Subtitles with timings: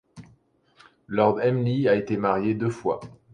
[1.07, 3.01] Lord Emly a été marié deux fois.